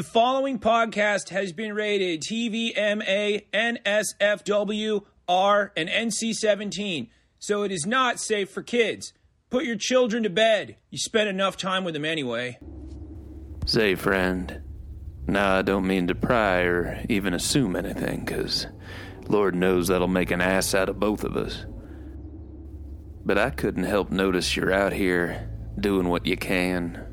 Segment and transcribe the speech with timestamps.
[0.00, 7.84] The following podcast has been rated TVMA, NSFW, R, and NC 17, so it is
[7.84, 9.12] not safe for kids.
[9.50, 10.76] Put your children to bed.
[10.88, 12.58] You spend enough time with them anyway.
[13.66, 14.62] Say, friend.
[15.26, 18.68] Nah, I don't mean to pry or even assume anything, because
[19.28, 21.66] Lord knows that'll make an ass out of both of us.
[23.22, 27.06] But I couldn't help notice you're out here doing what you can,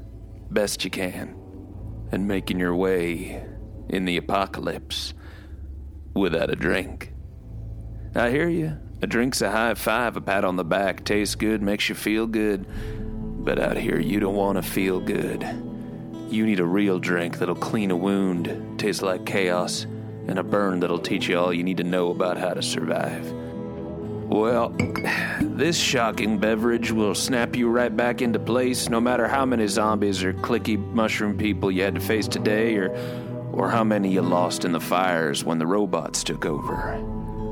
[0.50, 1.37] best you can,
[2.12, 3.44] and making your way
[3.90, 5.14] in the apocalypse
[6.14, 7.14] without a drink.
[8.16, 8.78] I hear you.
[9.02, 12.26] A drink's a high five, a pat on the back, tastes good, makes you feel
[12.26, 12.66] good.
[13.46, 15.44] But out here, you don't want to feel good.
[16.30, 20.80] You need a real drink that'll clean a wound, taste like chaos, and a burn
[20.80, 23.32] that'll teach you all you need to know about how to survive.
[24.28, 24.70] Well,
[25.42, 30.24] this shocking beverage will snap you right back into place no matter how many zombies
[30.24, 32.90] or clicky mushroom people you had to face today or
[33.58, 36.98] or how many you lost in the fires when the robots took over.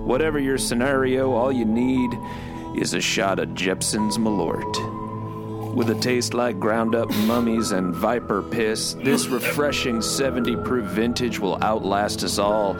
[0.05, 2.11] Whatever your scenario, all you need
[2.75, 5.73] is a shot of Jeppson's Malört.
[5.73, 11.39] With a taste like ground up mummies and viper piss, this refreshing 70 proof vintage
[11.39, 12.75] will outlast us all.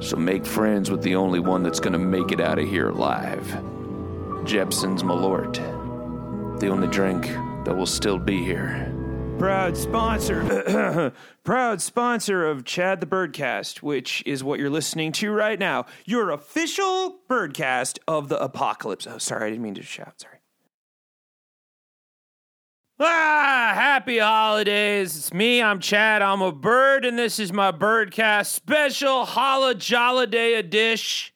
[0.00, 3.46] So make friends with the only one that's gonna make it out of here alive.
[4.44, 5.56] Jeppson's Malört.
[6.60, 7.26] The only drink
[7.64, 8.94] that will still be here.
[9.38, 11.12] Proud sponsor,
[11.44, 15.86] proud sponsor of Chad the Birdcast, which is what you're listening to right now.
[16.04, 19.06] Your official birdcast of the apocalypse.
[19.06, 20.20] Oh, sorry, I didn't mean to shout.
[20.20, 20.40] Sorry.
[23.02, 25.16] Ah, happy holidays.
[25.16, 26.20] It's me, I'm Chad.
[26.20, 31.32] I'm a bird, and this is my birdcast special Holla Jolliday edition.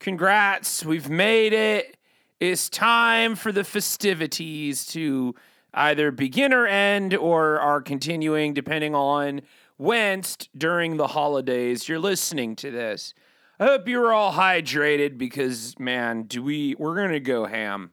[0.00, 1.98] Congrats, we've made it.
[2.40, 5.34] It's time for the festivities to
[5.74, 9.42] either begin or end or are continuing depending on
[9.76, 13.12] whence during the holidays you're listening to this.
[13.60, 17.90] I hope you're all hydrated because man, do we we're going to go ham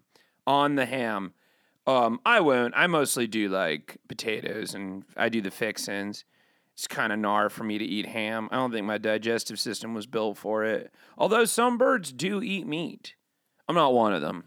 [0.47, 1.33] on the ham.
[1.85, 2.73] Um I won't.
[2.75, 6.25] I mostly do like potatoes and I do the fixins.
[6.73, 8.49] It's kind of gnar for me to eat ham.
[8.51, 10.91] I don't think my digestive system was built for it.
[11.17, 13.15] Although some birds do eat meat.
[13.67, 14.45] I'm not one of them.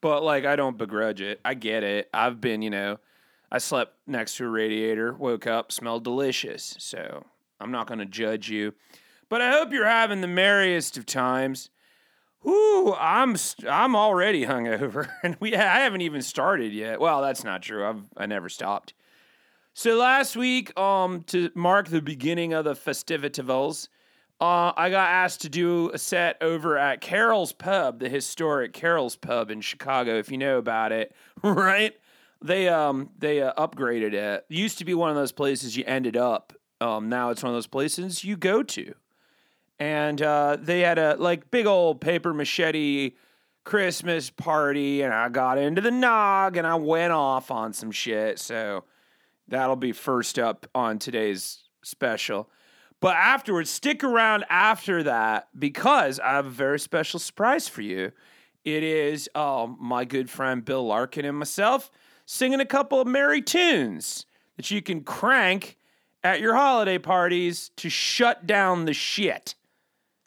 [0.00, 1.40] But like I don't begrudge it.
[1.44, 2.10] I get it.
[2.12, 2.98] I've been, you know,
[3.50, 6.74] I slept next to a radiator, woke up, smelled delicious.
[6.78, 7.24] So
[7.60, 8.74] I'm not going to judge you.
[9.28, 11.70] But I hope you're having the merriest of times.
[12.42, 13.36] Whoo, I'm
[13.68, 17.00] I'm already hungover, and we I haven't even started yet.
[17.00, 17.86] Well, that's not true.
[17.86, 18.94] I've I never stopped.
[19.74, 23.88] So last week, um, to mark the beginning of the festivities,
[24.38, 29.16] uh, I got asked to do a set over at Carol's Pub, the historic Carol's
[29.16, 30.18] Pub in Chicago.
[30.18, 31.94] If you know about it, right?
[32.42, 34.14] They um they uh, upgraded it.
[34.14, 34.46] it.
[34.48, 36.52] Used to be one of those places you ended up.
[36.80, 38.94] Um, now it's one of those places you go to,
[39.82, 43.14] and uh, they had a like big old paper machete
[43.64, 48.38] Christmas party, and I got into the nog and I went off on some shit.
[48.38, 48.84] So
[49.48, 52.48] that'll be first up on today's special.
[53.00, 58.12] But afterwards, stick around after that because I have a very special surprise for you.
[58.64, 61.90] It is um, my good friend Bill Larkin and myself
[62.24, 64.26] singing a couple of merry tunes
[64.56, 65.76] that you can crank
[66.22, 69.56] at your holiday parties to shut down the shit.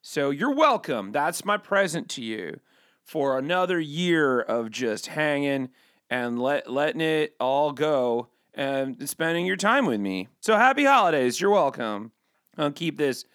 [0.08, 1.12] So you're welcome.
[1.12, 2.60] That's my present to you
[3.04, 5.70] for another year of just hanging
[6.12, 10.28] and let, letting it all go and spending your time with me.
[10.42, 11.42] So happy holidays.
[11.42, 12.12] You're welcome.
[12.56, 13.26] I'll keep this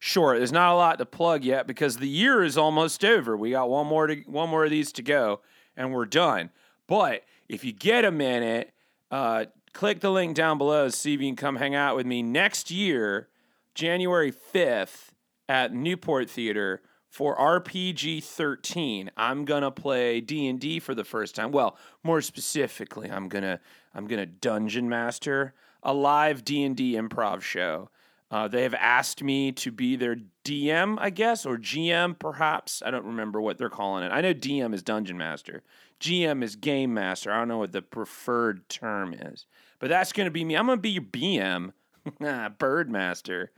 [0.00, 0.36] short.
[0.36, 3.34] There's not a lot to plug yet because the year is almost over.
[3.34, 5.40] We got one more to one more of these to go,
[5.78, 6.50] and we're done.
[6.86, 8.74] But if you get a minute,
[9.10, 12.04] uh, click the link down below to see if you can come hang out with
[12.04, 13.28] me next year,
[13.74, 15.07] January 5th
[15.48, 19.10] at Newport Theater for RPG 13.
[19.16, 21.52] I'm going to play D&D for the first time.
[21.52, 23.60] Well, more specifically, I'm going to
[23.94, 27.90] I'm going to dungeon master a live D&D improv show.
[28.30, 32.82] Uh, they have asked me to be their DM, I guess, or GM, perhaps.
[32.84, 34.10] I don't remember what they're calling it.
[34.12, 35.62] I know DM is Dungeon Master,
[35.98, 37.32] GM is Game Master.
[37.32, 39.46] I don't know what the preferred term is,
[39.78, 40.56] but that's going to be me.
[40.56, 41.72] I'm going to be your BM,
[42.58, 43.50] Bird Master,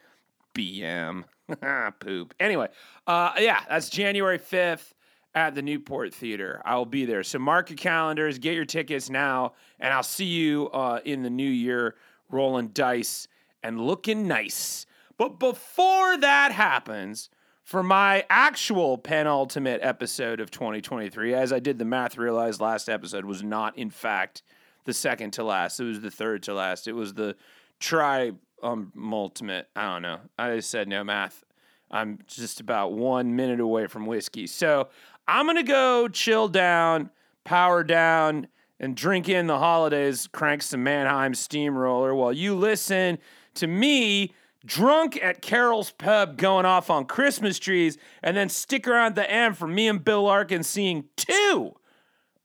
[0.55, 1.25] BM,
[2.01, 2.35] poop.
[2.41, 2.69] Anyway,
[3.07, 4.93] uh, yeah, that's January 5th
[5.35, 6.61] at the Newport Theater.
[6.65, 7.23] I will be there.
[7.23, 11.31] So mark your calendars, get your tickets now, and I'll see you uh, in the
[11.31, 11.95] new year
[12.31, 13.29] rolling dice
[13.63, 14.87] and looking nice.
[15.17, 17.31] But before that happens,
[17.63, 23.25] for my actual penultimate episode of 2023, as I did the math, realized last episode
[23.25, 24.43] was not, in fact,
[24.87, 25.79] the second to last.
[25.79, 26.89] It was the third to last.
[26.89, 27.37] It was the
[27.79, 28.33] try
[28.63, 29.69] um, ultimate.
[29.75, 30.19] I don't know.
[30.39, 31.45] I just said no math.
[31.91, 34.47] I'm just about one minute away from whiskey.
[34.47, 34.89] So
[35.27, 37.11] I'm going to go chill down,
[37.45, 38.47] power down,
[38.79, 43.19] and drink in the holidays, crank some Mannheim steamroller while you listen
[43.55, 44.33] to me
[44.65, 49.57] drunk at Carol's Pub going off on Christmas trees, and then stick around the end
[49.57, 51.75] for me and Bill Larkin seeing two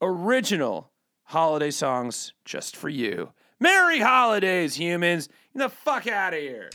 [0.01, 0.91] original
[1.23, 3.31] holiday songs just for you.
[3.59, 5.29] Merry holidays, humans.
[5.57, 6.69] The fuck out of here.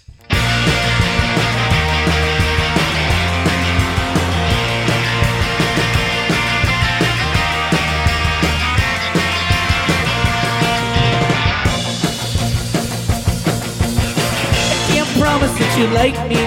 [14.89, 16.41] can't promise that you like me,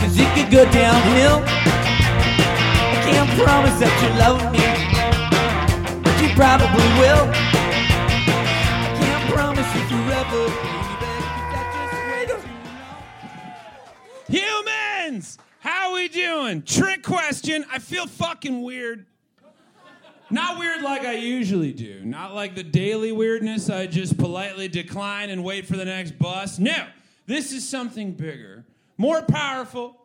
[0.00, 1.44] cause it could go downhill.
[2.88, 4.64] I can't promise that you love me,
[6.02, 7.28] but you probably will.
[8.80, 10.79] I can't promise you forever,
[14.30, 15.38] Humans!
[15.58, 16.62] How we doing?
[16.62, 17.64] Trick question.
[17.70, 19.06] I feel fucking weird.
[20.30, 22.02] Not weird like I usually do.
[22.04, 26.60] Not like the daily weirdness I just politely decline and wait for the next bus.
[26.60, 26.86] No,
[27.26, 28.64] this is something bigger,
[28.96, 29.96] more powerful,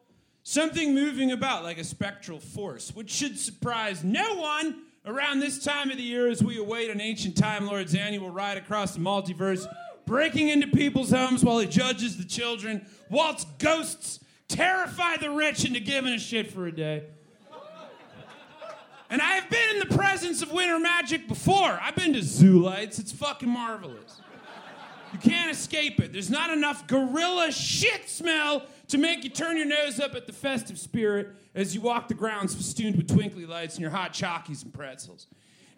[0.42, 5.92] something moving about like a spectral force, which should surprise no one around this time
[5.92, 9.68] of the year as we await an ancient Time Lord's annual ride across the multiverse,
[10.06, 15.80] breaking into people's homes while he judges the children, waltz ghosts, terrify the rich into
[15.80, 17.04] giving a shit for a day.
[19.10, 21.80] And I have been in the presence of winter magic before.
[21.82, 22.98] I've been to zoo lights.
[22.98, 24.20] It's fucking marvelous.
[25.14, 26.12] You can't escape it.
[26.12, 30.34] There's not enough gorilla shit smell to make you turn your nose up at the
[30.34, 34.64] festive spirit as you walk the grounds festooned with twinkly lights and your hot chalkies
[34.64, 35.28] and pretzels.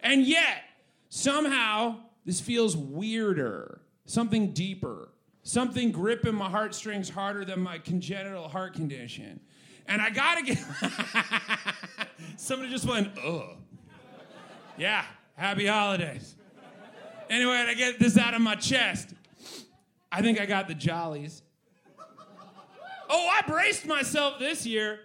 [0.00, 0.64] And yet,
[1.08, 5.10] somehow, this feels weirder, something deeper,
[5.42, 9.38] something gripping my heartstrings harder than my congenital heart condition.
[9.86, 10.58] And I gotta get.
[12.36, 13.56] Somebody just went, ugh.
[14.76, 16.34] Yeah, happy holidays.
[17.30, 19.10] Anyway, to get this out of my chest,
[20.10, 21.42] I think I got the jollies.
[23.10, 25.00] Oh, I braced myself this year.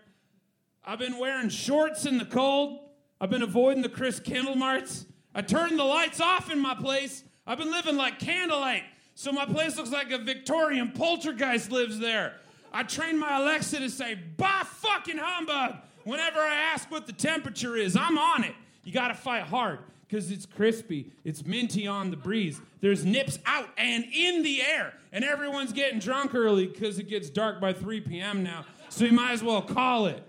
[0.86, 2.80] I've been wearing shorts in the cold.
[3.20, 5.06] I've been avoiding the Chris Kindle marts.
[5.36, 7.24] I turned the lights off in my place.
[7.46, 8.84] I've been living like candlelight,
[9.16, 12.36] so my place looks like a Victorian poltergeist lives there.
[12.72, 15.76] I trained my Alexa to say, bah fucking humbug,
[16.06, 17.96] whenever I ask what the temperature is.
[17.96, 18.56] I'm on it.
[18.84, 22.62] You gotta fight hard, because it's crispy, it's minty on the breeze.
[22.82, 27.30] There's nips out and in the air, and everyone's getting drunk early because it gets
[27.30, 28.42] dark by 3 p.m.
[28.42, 30.24] now, so you might as well call it.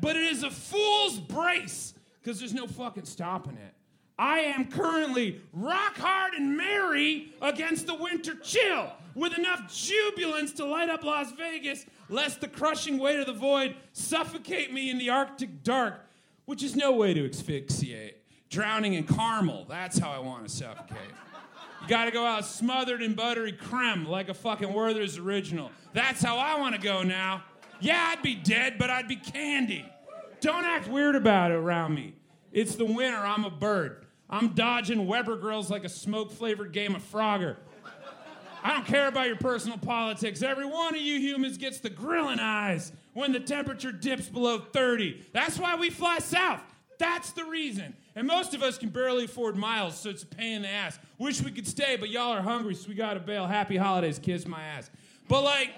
[0.00, 3.71] But it is a fool's brace, because there's no fucking stopping it.
[4.18, 10.64] I am currently rock hard and merry against the winter chill with enough jubilance to
[10.64, 15.10] light up Las Vegas, lest the crushing weight of the void suffocate me in the
[15.10, 16.00] Arctic dark,
[16.44, 18.22] which is no way to asphyxiate.
[18.48, 20.98] Drowning in caramel, that's how I want to suffocate.
[21.80, 25.70] You gotta go out smothered in buttery creme like a fucking Werther's original.
[25.94, 27.44] That's how I wanna go now.
[27.80, 29.84] Yeah, I'd be dead, but I'd be candy.
[30.40, 32.14] Don't act weird about it around me.
[32.52, 34.06] It's the winter, I'm a bird.
[34.28, 37.56] I'm dodging Weber grills like a smoke flavored game of Frogger.
[38.64, 40.40] I don't care about your personal politics.
[40.42, 45.26] Every one of you humans gets the grilling eyes when the temperature dips below 30.
[45.32, 46.62] That's why we fly south.
[46.98, 47.96] That's the reason.
[48.14, 50.98] And most of us can barely afford miles, so it's a pain in the ass.
[51.18, 53.46] Wish we could stay, but y'all are hungry, so we gotta bail.
[53.46, 54.88] Happy holidays, kiss my ass.
[55.28, 55.70] But like,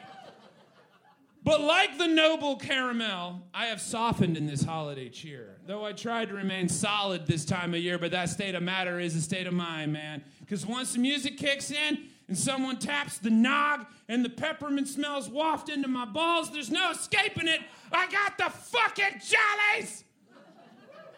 [1.44, 5.58] but like the noble caramel, I have softened in this holiday cheer.
[5.66, 8.98] Though I tried to remain solid this time of year, but that state of matter
[8.98, 10.24] is a state of mind, man.
[10.40, 15.28] Because once the music kicks in and someone taps the nog and the peppermint smells
[15.28, 17.60] waft into my balls, there's no escaping it.
[17.92, 20.04] I got the fucking jollies!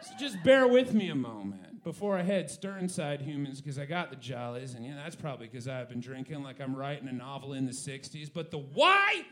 [0.01, 4.11] So just bear with me a moment before I head sternside humans because I got
[4.11, 7.53] the jollies, and yeah, that's probably because I've been drinking like I'm writing a novel
[7.53, 8.29] in the 60s.
[8.33, 9.25] But the why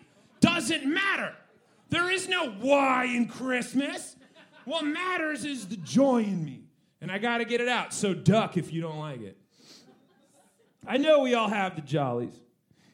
[0.54, 1.34] doesn't matter.
[1.90, 4.16] There is no why in Christmas.
[4.64, 6.62] What matters is the joy in me.
[7.00, 7.92] And I got to get it out.
[7.92, 9.36] So duck if you don't like it.
[10.86, 12.34] I know we all have the jollies.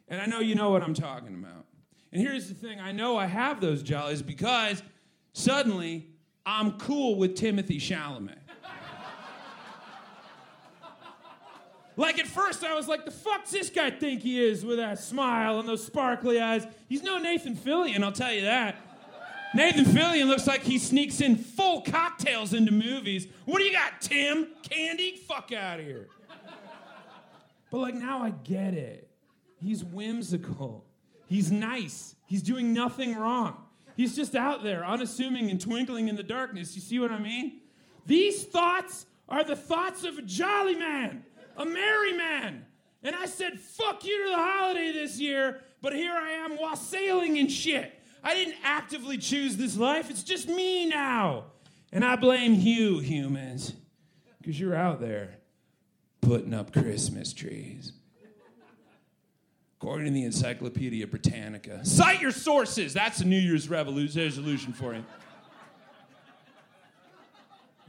[0.08, 1.66] And I know you know what I'm talking about.
[2.12, 4.82] And here's the thing I know I have those jollies because
[5.32, 6.08] suddenly
[6.44, 8.38] I'm cool with Timothée Chalamet.
[11.96, 14.98] Like at first, I was like, "The fuck's this guy think he is with that
[14.98, 18.76] smile and those sparkly eyes?" He's no Nathan Fillion, I'll tell you that.
[19.54, 23.26] Nathan Fillion looks like he sneaks in full cocktails into movies.
[23.46, 24.46] What do you got, Tim?
[24.62, 25.16] Candy?
[25.16, 26.08] Fuck out of here.
[27.70, 29.08] But like now, I get it.
[29.60, 30.84] He's whimsical.
[31.26, 32.14] He's nice.
[32.26, 33.64] He's doing nothing wrong.
[33.96, 36.74] He's just out there, unassuming and twinkling in the darkness.
[36.74, 37.60] You see what I mean?
[38.06, 41.24] These thoughts are the thoughts of a jolly man,
[41.56, 42.64] a merry man.
[43.02, 47.38] And I said, fuck you to the holiday this year, but here I am wassailing
[47.38, 47.92] and shit.
[48.22, 51.44] I didn't actively choose this life, it's just me now.
[51.92, 53.72] And I blame you, humans,
[54.40, 55.36] because you're out there
[56.20, 57.92] putting up Christmas trees.
[59.80, 62.92] According to the Encyclopedia Britannica, cite your sources.
[62.92, 65.04] That's a New Year's resolution for you.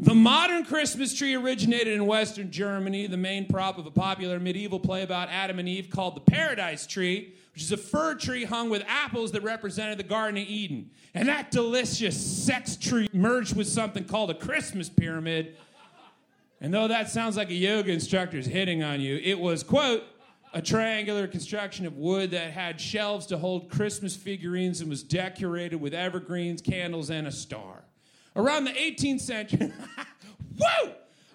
[0.02, 4.80] The modern Christmas tree originated in Western Germany, the main prop of a popular medieval
[4.80, 8.72] play about Adam and Eve called the Paradise Tree, which is a fir tree hung
[8.72, 10.90] with apples that represented the Garden of Eden.
[11.14, 15.56] And that delicious sex tree merged with something called a Christmas pyramid.
[16.60, 20.04] And though that sounds like a yoga instructor's hitting on you, it was, quote,
[20.52, 25.76] a triangular construction of wood that had shelves to hold Christmas figurines and was decorated
[25.76, 27.84] with evergreens, candles, and a star.
[28.36, 29.74] Around the 18th century,
[30.58, 30.92] woo!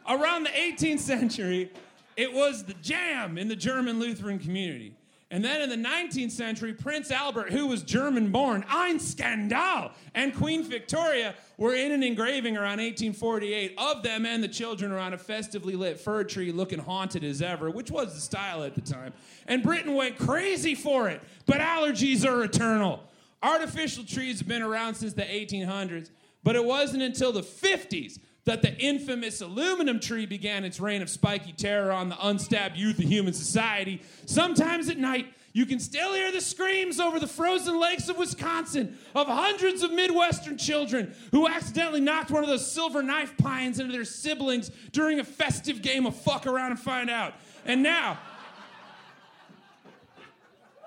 [0.09, 1.71] Around the 18th century,
[2.17, 4.95] it was the jam in the German Lutheran community.
[5.29, 10.33] And then in the 19th century, Prince Albert, who was German born, Ein Skandal, and
[10.33, 15.19] Queen Victoria were in an engraving around 1848 of them and the children around a
[15.19, 19.13] festively lit fir tree looking haunted as ever, which was the style at the time.
[19.49, 23.03] And Britain went crazy for it, but allergies are eternal.
[23.43, 26.11] Artificial trees have been around since the 1800s.
[26.47, 31.11] But it wasn't until the 50s that the infamous aluminum tree began its reign of
[31.11, 34.01] spiky terror on the unstabbed youth of human society.
[34.27, 38.97] Sometimes at night, you can still hear the screams over the frozen lakes of Wisconsin
[39.17, 43.93] of hundreds of Midwestern children who accidentally knocked one of those silver knife pines into
[43.93, 47.35] their siblings during a festive game of fuck around and find out.
[47.65, 48.21] And now,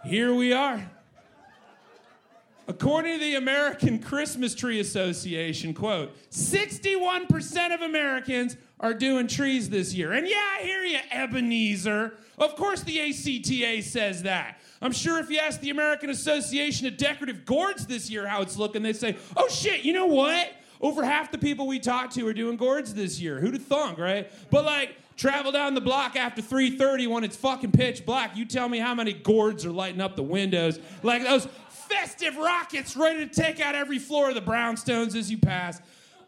[0.06, 0.89] here we are.
[2.70, 9.92] According to the American Christmas Tree Association, quote, 61% of Americans are doing trees this
[9.96, 10.14] year.
[10.14, 12.14] And yeah, I hear you, Ebenezer.
[12.38, 14.60] Of course the ACTA says that.
[14.84, 18.56] I'm sure if you ask the American Association of Decorative Gourds this year how it's
[18.56, 20.54] looking, they say, oh shit, you know what?
[20.81, 23.39] Over half the people we talked to are doing gourds this year.
[23.39, 24.31] Who'd have thunk, right?
[24.50, 28.38] But like, travel down the block after 3.30 when it's fucking pitch black.
[28.38, 30.79] You tell me how many gourds are lighting up the windows.
[31.03, 35.38] Like those festive rockets ready to take out every floor of the brownstones as you
[35.38, 35.81] pass.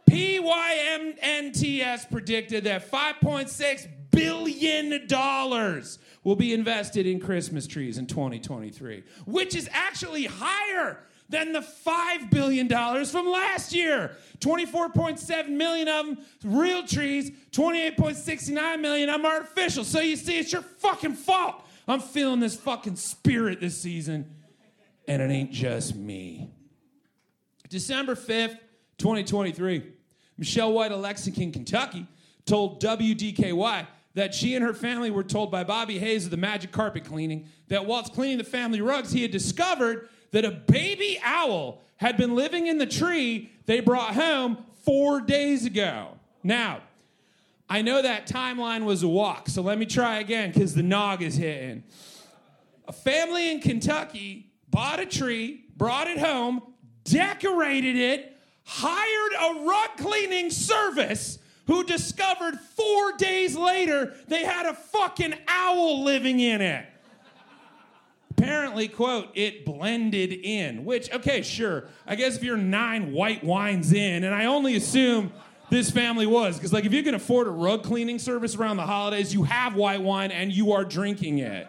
[0.10, 9.55] PYMNTS predicted that 5.6 billion dollars will be invested in Christmas trees in 2023, which
[9.55, 11.00] is actually higher
[11.32, 12.68] than the $5 billion
[13.06, 14.18] from last year.
[14.40, 19.84] 24.7 million of them real trees, 28.69 million of them artificial.
[19.84, 21.66] So you see, it's your fucking fault.
[21.88, 24.36] I'm feeling this fucking spirit this season
[25.08, 26.50] and it ain't just me.
[27.70, 28.58] December 5th,
[28.98, 29.84] 2023,
[30.38, 32.06] Michelle White of Lexington, Kentucky,
[32.46, 36.72] told WDKY that she and her family were told by Bobby Hayes of the Magic
[36.72, 41.82] Carpet Cleaning that whilst cleaning the family rugs, he had discovered that a baby owl
[41.98, 46.18] had been living in the tree they brought home four days ago.
[46.44, 46.82] Now,
[47.70, 51.22] I know that timeline was a walk, so let me try again because the nog
[51.22, 51.84] is hitting.
[52.88, 56.62] A family in Kentucky bought a tree, brought it home,
[57.06, 64.74] decorated it, hired a rug cleaning service who discovered four days later they had a
[64.74, 66.86] fucking owl living in it.
[68.51, 71.86] Apparently, quote, it blended in, which, okay, sure.
[72.05, 75.31] I guess if you're nine white wines in, and I only assume
[75.70, 78.86] this family was, because, like, if you can afford a rug cleaning service around the
[78.86, 81.65] holidays, you have white wine and you are drinking it.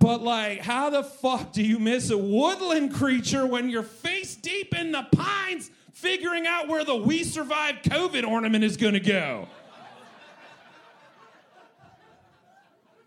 [0.00, 4.74] But like, how the fuck do you miss a woodland creature when you're face deep
[4.74, 9.46] in the pines figuring out where the We Survived COVID ornament is gonna go?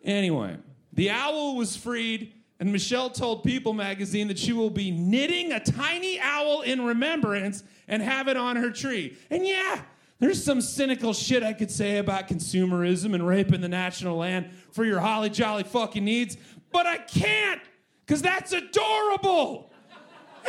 [0.05, 0.57] Anyway,
[0.99, 5.59] the owl was freed, and Michelle told People magazine that she will be knitting a
[5.61, 9.15] tiny owl in remembrance and have it on her tree.
[9.29, 9.81] And yeah,
[10.19, 14.83] there's some cynical shit I could say about consumerism and raping the national land for
[14.83, 16.35] your holly jolly fucking needs,
[16.69, 17.61] but I can't
[18.05, 19.71] because that's adorable.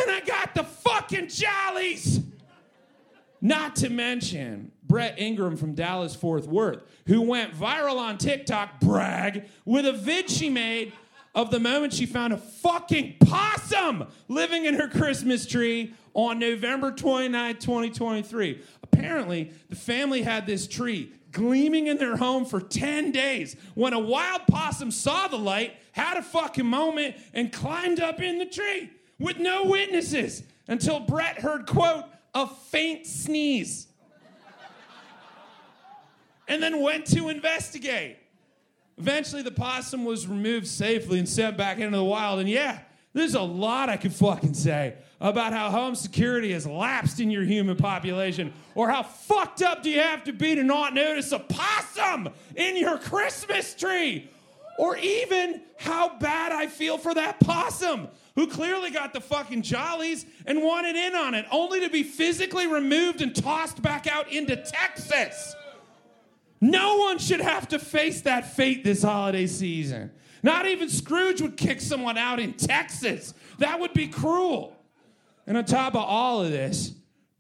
[0.02, 2.22] And I got the fucking jollies.
[3.40, 9.44] Not to mention Brett Ingram from Dallas Fort Worth, who went viral on TikTok, brag,
[9.64, 10.92] with a vid she made
[11.32, 16.90] of the moment she found a fucking possum living in her Christmas tree on November
[16.90, 18.62] 29, 2023.
[18.82, 23.98] Apparently, the family had this tree gleaming in their home for 10 days when a
[24.00, 28.90] wild possum saw the light, had a fucking moment, and climbed up in the tree
[29.20, 33.86] with no witnesses until Brett heard, quote, a faint sneeze.
[36.50, 38.18] And then went to investigate.
[38.98, 42.40] Eventually, the possum was removed safely and sent back into the wild.
[42.40, 42.80] And yeah,
[43.14, 47.44] there's a lot I could fucking say about how home security has lapsed in your
[47.44, 51.38] human population, or how fucked up do you have to be to not notice a
[51.38, 54.28] possum in your Christmas tree,
[54.76, 60.26] or even how bad I feel for that possum who clearly got the fucking jollies
[60.46, 64.56] and wanted in on it, only to be physically removed and tossed back out into
[64.56, 65.54] Texas.
[66.60, 70.10] No one should have to face that fate this holiday season.
[70.42, 73.34] Not even Scrooge would kick someone out in Texas.
[73.58, 74.76] That would be cruel.
[75.46, 76.92] And on top of all of this,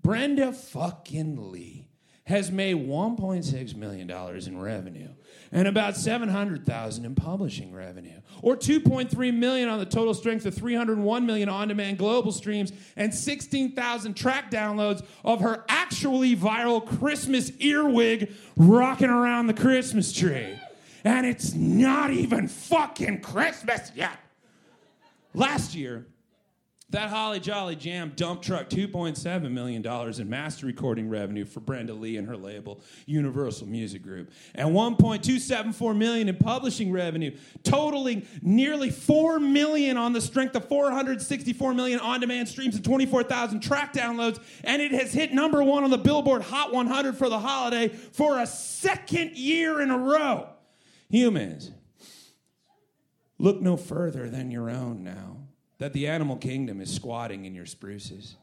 [0.02, 1.88] Brenda fucking Lee
[2.24, 5.08] has made $1.6 million in revenue
[5.52, 11.26] and about 700,000 in publishing revenue or 2.3 million on the total strength of 301
[11.26, 19.10] million on-demand global streams and 16,000 track downloads of her actually viral Christmas earwig rocking
[19.10, 20.58] around the Christmas tree.
[21.04, 24.18] And it's not even fucking Christmas yet.
[25.34, 26.06] Last year,
[26.90, 32.16] that Holly Jolly Jam dump truck $2.7 million in master recording revenue for Brenda Lee
[32.16, 39.38] and her label, Universal Music Group, and 1.274 million in publishing revenue, totaling nearly 4
[39.38, 44.92] million on the strength of 464 million on-demand streams and 24,000 track downloads, and it
[44.92, 49.36] has hit number one on the Billboard Hot 100 for the holiday for a second
[49.36, 50.48] year in a row.
[51.08, 51.70] Humans,
[53.38, 55.39] look no further than your own now
[55.80, 58.36] that the animal kingdom is squatting in your spruces.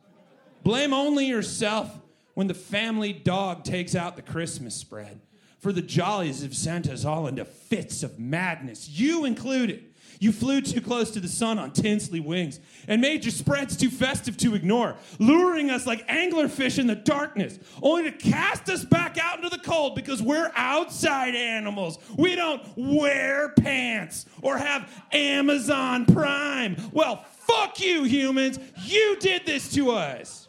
[0.64, 1.90] Blame only yourself
[2.34, 5.22] when the family dog takes out the Christmas spread.
[5.60, 9.86] For the jollies have sent us all into fits of madness, you included.
[10.20, 13.90] You flew too close to the sun on tinsely wings and made your spreads too
[13.90, 19.18] festive to ignore, luring us like anglerfish in the darkness, only to cast us back
[19.18, 22.00] out into the cold because we're outside animals.
[22.18, 26.78] We don't wear pants or have Amazon Prime.
[26.92, 28.60] Well, fuck you, humans.
[28.84, 30.48] You did this to us.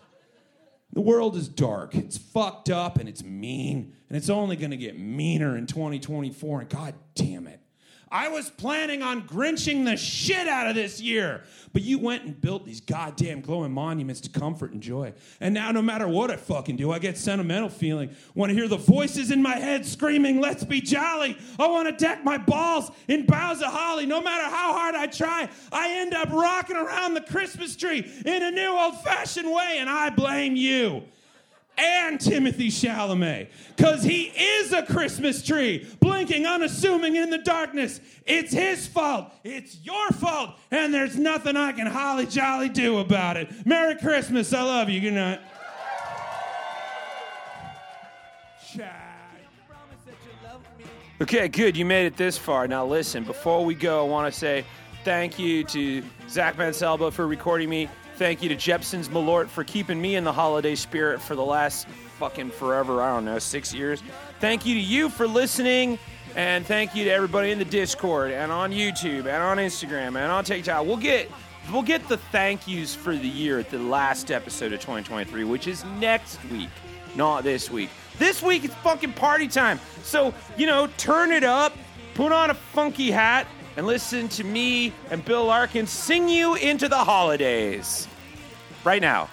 [0.92, 4.98] The world is dark, it's fucked up, and it's mean, and it's only gonna get
[4.98, 7.61] meaner in 2024, and god damn it.
[8.10, 11.42] I was planning on grinching the shit out of this year.
[11.72, 15.12] But you went and built these goddamn glowing monuments to comfort and joy.
[15.40, 18.10] And now, no matter what I fucking do, I get sentimental feeling.
[18.34, 21.36] Want to hear the voices in my head screaming, let's be jolly.
[21.58, 24.06] I want to deck my balls in boughs of holly.
[24.06, 28.42] No matter how hard I try, I end up rocking around the Christmas tree in
[28.42, 29.76] a new old fashioned way.
[29.78, 31.04] And I blame you
[31.78, 38.00] and Timothée Chalamet because he is a Christmas tree, blinking unassuming in the darkness.
[38.26, 39.32] It's his fault.
[39.44, 40.56] It's your fault.
[40.70, 43.48] And there's nothing I can holly jolly do about it.
[43.64, 44.52] Merry Christmas.
[44.52, 45.00] I love you.
[45.00, 45.40] Good night.
[51.20, 51.76] Okay, good.
[51.76, 52.68] You made it this far.
[52.68, 54.64] Now, listen, before we go, I want to say
[55.02, 57.88] thank you to Zach Van Selba for recording me.
[58.18, 61.87] Thank you to Jeppson's Malört for keeping me in the holiday spirit for the last
[62.18, 63.00] fucking forever.
[63.00, 64.02] I don't know, six years.
[64.40, 66.00] Thank you to you for listening.
[66.35, 70.33] And thank you to everybody in the Discord and on YouTube and on Instagram and
[70.33, 70.85] on TikTok.
[70.85, 71.31] We'll get
[71.72, 75.68] we'll get the thank yous for the year at the last episode of 2023, which
[75.68, 76.70] is next week,
[77.14, 77.88] not this week.
[78.18, 79.78] This week it's fucking party time.
[80.02, 81.72] So, you know, turn it up,
[82.14, 86.88] put on a funky hat, and listen to me and Bill Larkin sing you into
[86.88, 88.07] the holidays.
[88.88, 89.29] Right now.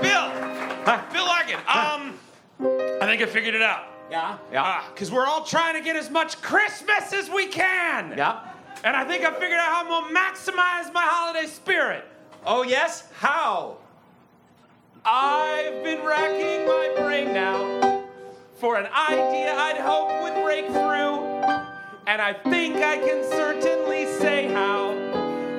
[0.00, 0.30] Bill!
[1.12, 2.18] Bill Larkin, um,
[2.58, 3.84] I think I figured it out.
[4.10, 8.14] Yeah, yeah, Because we're all trying to get as much Christmas as we can.
[8.16, 8.48] yeah.
[8.82, 12.06] And I think I figured out how I'm gonna maximize my holiday spirit.
[12.46, 13.12] Oh, yes?
[13.18, 13.76] How?
[15.04, 18.06] I've been racking my brain now
[18.58, 21.26] for an idea I'd hope would break through.
[22.06, 24.87] And I think I can certainly say how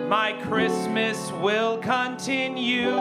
[0.09, 2.95] my Christmas will continue.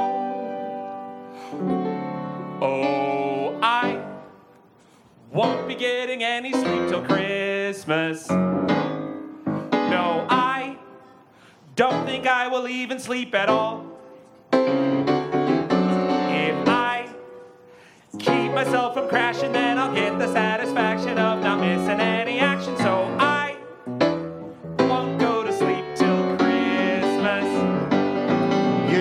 [2.60, 3.98] Oh, I
[5.32, 8.28] won't be getting any sleep till Christmas.
[8.28, 10.76] No, I
[11.76, 13.86] don't think I will even sleep at all.
[14.52, 14.68] If
[16.68, 17.08] I
[18.18, 21.38] keep myself from crashing, then I'll get the satisfaction of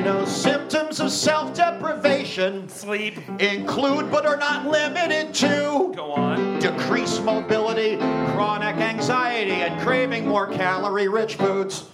[0.07, 3.17] know, symptoms of self deprivation Sleep.
[3.39, 6.59] include but are not limited to Go on.
[6.59, 11.89] decreased mobility, chronic anxiety, and craving more calorie rich foods.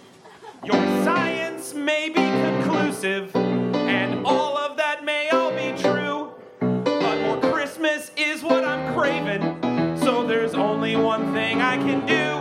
[0.63, 6.31] Your science may be conclusive, and all of that may all be true.
[6.59, 12.32] But more Christmas is what I'm craving, so there's only one thing I can do.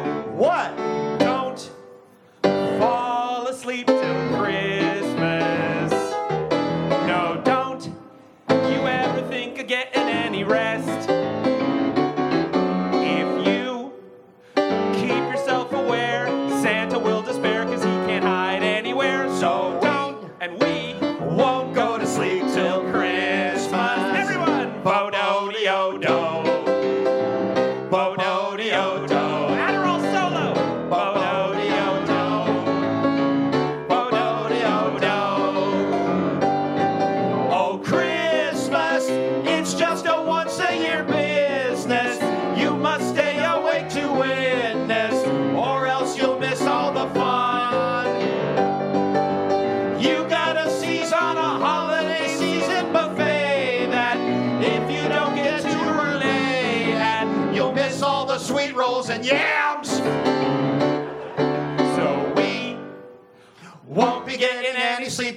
[25.82, 26.31] Bo-do-de-o-do.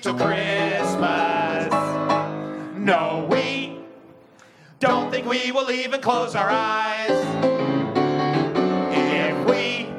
[0.05, 1.71] Till Christmas.
[2.77, 3.79] No, we
[4.79, 7.09] don't think we will even close our eyes.
[8.91, 9.89] If we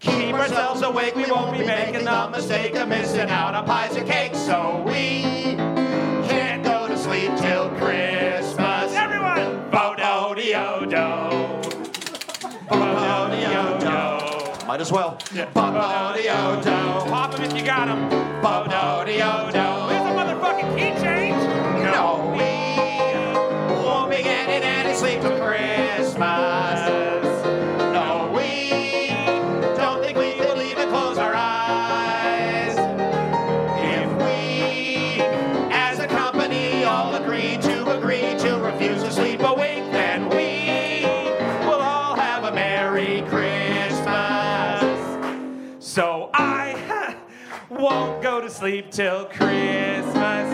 [0.00, 4.08] keep ourselves awake, we won't be making the mistake of missing out on pies and
[4.08, 4.38] cakes.
[4.38, 5.41] So we
[14.72, 15.18] Might as well.
[15.52, 17.10] Ba-ba-de-o-do.
[17.10, 18.08] Pop 'em if you got 'em.
[18.40, 19.52] Ba-ba-de-o-do.
[19.52, 21.36] There's a motherfucking key change.
[21.92, 26.81] No, we won't be getting any sleep till Christmas.
[48.20, 50.48] Go to sleep till Christmas.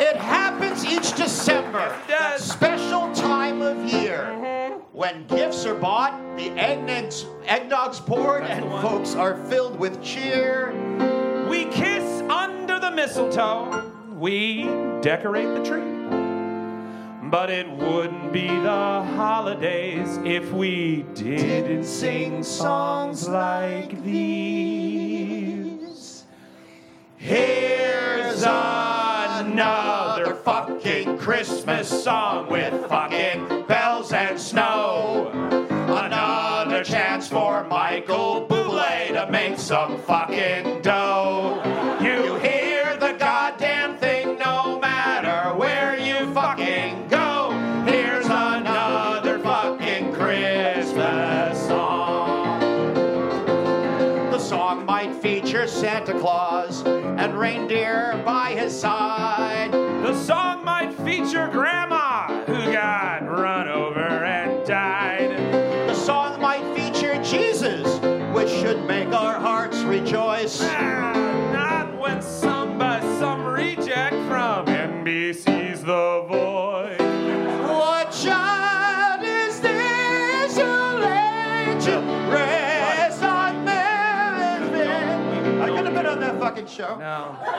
[0.00, 1.96] It happens each December.
[2.08, 4.80] That special time of year mm-hmm.
[4.92, 10.72] when gifts are bought, the eggnogs, eggnogs poured, That's and folks are filled with cheer.
[11.48, 13.92] We kiss under the mistletoe.
[14.18, 14.64] We
[15.02, 15.93] decorate the tree.
[17.34, 25.46] But it wouldn't be the holidays if we didn't sing songs like these.
[27.16, 35.28] Here's another fucking Christmas song with fucking bells and snow.
[35.88, 40.73] Another chance for Michael Bublé to make some fucking
[57.44, 59.70] reindeer by his side.
[59.70, 62.03] The song might feature Grandma
[87.14, 87.53] No.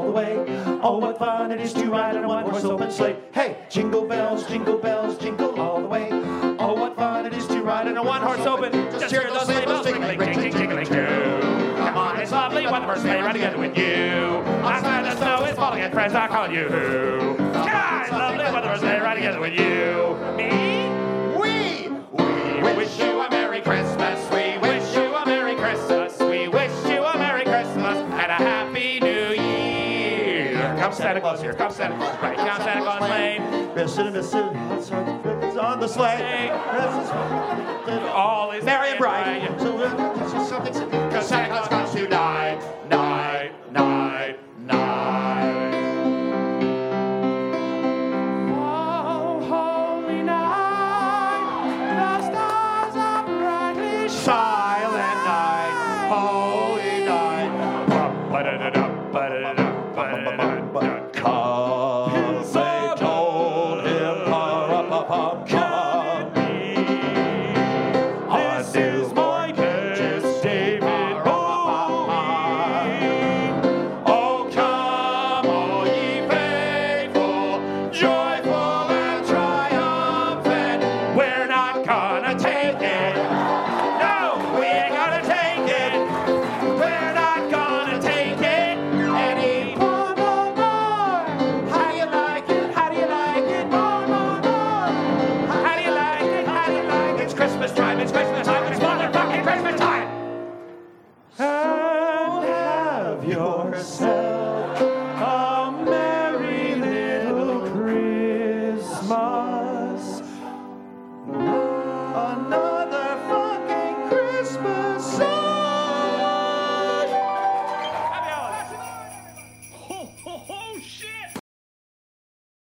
[0.00, 0.80] All the way.
[0.82, 3.16] Oh, what fun it is to ride on a one-horse open sleigh.
[3.32, 6.08] Hey, jingle bells, jingle bells, jingle all the way.
[6.58, 8.72] Oh, what fun it is to ride on a one-horse open.
[8.72, 11.40] Just hear those sleigh bells jingling, jingling, jingling too.
[11.76, 14.42] Come on, it's lovely when the first sleigh ride together with you.
[14.64, 16.68] Outside the snow is falling and friends are calling you?
[16.68, 20.16] God, it's lovely when the first sleigh ride together with you.
[20.36, 20.99] Me?
[30.90, 31.52] Come Santa Claus here.
[31.52, 32.20] Come Santa Claus.
[32.20, 32.36] Right.
[32.36, 33.74] Down Santa Claus Lane.
[33.76, 35.56] Mission mission.
[35.56, 36.50] On the sleigh.
[38.12, 40.09] All is merry and bright.